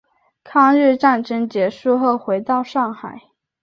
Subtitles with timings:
[0.43, 3.21] 抗日战争结束后回到上海。